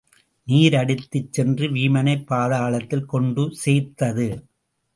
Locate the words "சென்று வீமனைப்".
1.33-2.25